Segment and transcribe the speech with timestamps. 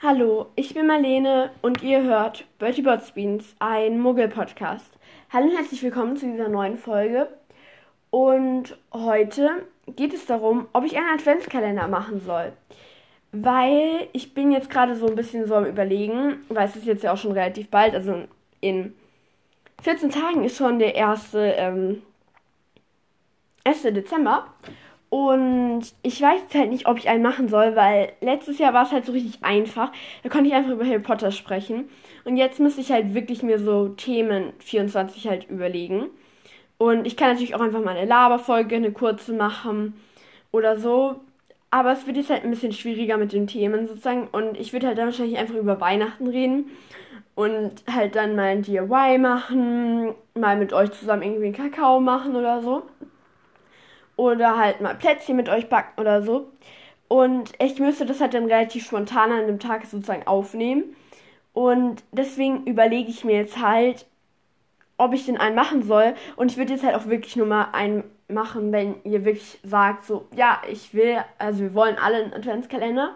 [0.00, 4.96] Hallo, ich bin Marlene und ihr hört Bertie Bots Beans, ein Muggel-Podcast.
[5.32, 7.28] Hallo und herzlich willkommen zu dieser neuen Folge.
[8.10, 9.66] Und heute
[9.96, 12.52] geht es darum, ob ich einen Adventskalender machen soll.
[13.32, 17.02] Weil ich bin jetzt gerade so ein bisschen so am Überlegen, weil es ist jetzt
[17.02, 18.22] ja auch schon relativ bald, also
[18.60, 18.94] in
[19.82, 22.02] 14 Tagen ist schon der erste, ähm,
[23.64, 23.82] 1.
[23.82, 24.46] Dezember.
[25.10, 28.82] Und ich weiß jetzt halt nicht, ob ich einen machen soll, weil letztes Jahr war
[28.84, 29.90] es halt so richtig einfach.
[30.22, 31.88] Da konnte ich einfach über Harry Potter sprechen.
[32.24, 36.08] Und jetzt müsste ich halt wirklich mir so Themen 24 halt überlegen.
[36.76, 39.94] Und ich kann natürlich auch einfach mal eine Laberfolge, eine kurze machen
[40.52, 41.16] oder so.
[41.70, 44.28] Aber es wird jetzt halt ein bisschen schwieriger mit den Themen sozusagen.
[44.28, 46.70] Und ich würde halt dann wahrscheinlich einfach über Weihnachten reden.
[47.34, 50.14] Und halt dann mal ein DIY machen.
[50.34, 52.82] Mal mit euch zusammen irgendwie einen Kakao machen oder so
[54.18, 56.50] oder halt mal Plätzchen mit euch backen oder so.
[57.06, 60.96] Und ich müsste das halt dann relativ spontan an dem Tag sozusagen aufnehmen.
[61.54, 64.06] Und deswegen überlege ich mir jetzt halt,
[64.98, 66.14] ob ich den einen machen soll.
[66.36, 70.04] Und ich würde jetzt halt auch wirklich nur mal einen machen, wenn ihr wirklich sagt,
[70.04, 73.14] so, ja, ich will, also wir wollen alle einen Adventskalender.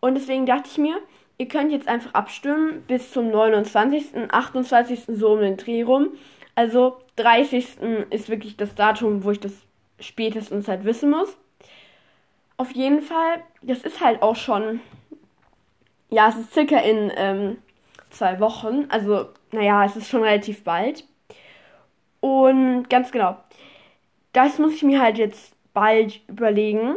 [0.00, 0.98] Und deswegen dachte ich mir,
[1.38, 5.04] ihr könnt jetzt einfach abstimmen bis zum 29., 28.
[5.08, 6.10] so um den Dreh rum.
[6.54, 7.78] Also 30.
[8.10, 9.67] ist wirklich das Datum, wo ich das
[10.00, 11.36] spätestens halt wissen muss.
[12.56, 14.80] Auf jeden Fall, das ist halt auch schon,
[16.10, 17.58] ja, es ist circa in ähm,
[18.10, 18.86] zwei Wochen.
[18.88, 21.04] Also, naja, es ist schon relativ bald.
[22.20, 23.36] Und ganz genau,
[24.32, 26.96] das muss ich mir halt jetzt bald überlegen,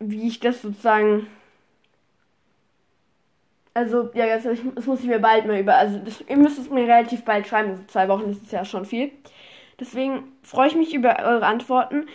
[0.00, 1.28] wie ich das sozusagen.
[3.72, 4.44] Also, ja, das,
[4.74, 5.74] das muss ich mir bald mal über.
[5.76, 7.70] Also, das, ihr müsst es mir relativ bald schreiben.
[7.70, 9.12] Also zwei Wochen das ist ja schon viel.
[9.80, 12.06] Deswegen freue ich mich über eure Antworten.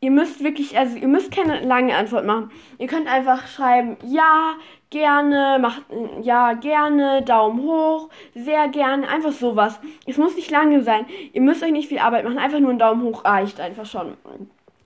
[0.00, 2.52] Ihr müsst wirklich, also ihr müsst keine lange Antwort machen.
[2.78, 4.54] Ihr könnt einfach schreiben, ja,
[4.90, 5.82] gerne, macht,
[6.22, 9.80] ja, gerne, Daumen hoch, sehr gerne, einfach sowas.
[10.06, 11.04] Es muss nicht lange sein.
[11.32, 14.16] Ihr müsst euch nicht viel Arbeit machen, einfach nur ein Daumen hoch reicht einfach schon.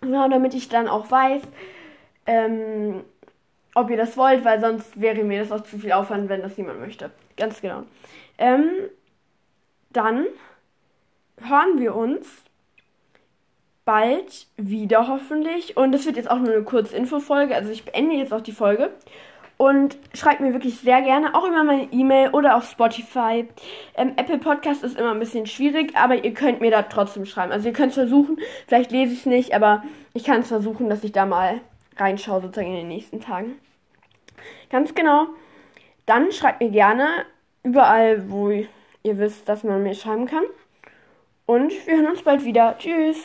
[0.00, 1.42] Genau, damit ich dann auch weiß,
[2.26, 3.04] ähm,
[3.74, 6.56] ob ihr das wollt, weil sonst wäre mir das auch zu viel Aufwand, wenn das
[6.56, 7.10] niemand möchte.
[7.36, 7.84] Ganz genau.
[8.38, 8.70] Ähm,
[9.90, 10.26] dann
[11.48, 12.26] hören wir uns
[13.84, 15.76] bald wieder hoffentlich.
[15.76, 17.54] Und das wird jetzt auch nur eine kurze Infofolge.
[17.54, 18.90] Also ich beende jetzt auch die Folge.
[19.58, 23.46] Und schreibt mir wirklich sehr gerne, auch über meine E-Mail oder auf Spotify.
[23.94, 27.52] Ähm, Apple Podcast ist immer ein bisschen schwierig, aber ihr könnt mir da trotzdem schreiben.
[27.52, 30.88] Also ihr könnt es versuchen, vielleicht lese ich es nicht, aber ich kann es versuchen,
[30.88, 31.60] dass ich da mal
[31.96, 33.56] reinschaue, sozusagen in den nächsten Tagen.
[34.70, 35.28] Ganz genau.
[36.06, 37.08] Dann schreibt mir gerne
[37.62, 40.44] überall, wo ihr wisst, dass man mir schreiben kann.
[41.52, 42.74] Und wir hören uns bald wieder.
[42.78, 43.18] Tschüss.